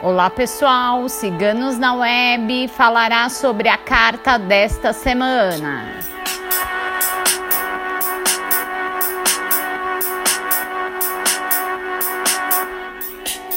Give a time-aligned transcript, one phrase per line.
[0.00, 5.98] Olá pessoal, Ciganos na Web falará sobre a carta desta semana.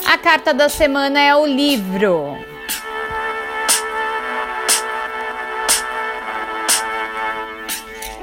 [0.03, 2.35] A carta da semana é o livro.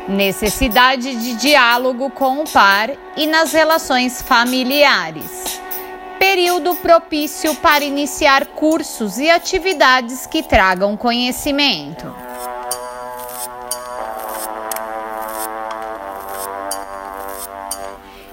[0.09, 5.68] Necessidade de diálogo com o par e nas relações familiares.
[6.19, 12.13] Período propício para iniciar cursos e atividades que tragam conhecimento.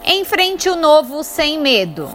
[0.04, 2.10] Enfrente o novo sem medo.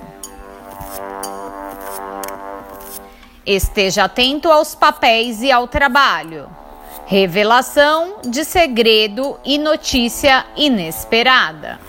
[3.46, 6.48] Esteja atento aos papéis e ao trabalho.
[7.06, 11.80] Revelação de segredo e notícia inesperada.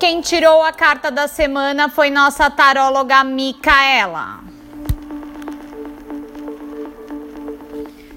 [0.00, 4.40] Quem tirou a carta da semana foi nossa taróloga Micaela.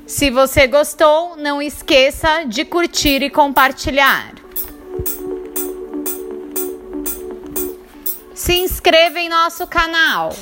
[0.07, 4.33] Se você gostou, não esqueça de curtir e compartilhar.
[8.33, 10.33] Se inscreva em nosso canal.